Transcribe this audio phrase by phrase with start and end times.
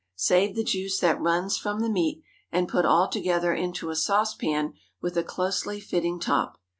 [0.15, 4.73] Save the juice that runs from the meat, and put all together into a saucepan
[4.99, 6.59] with a closely fitting top.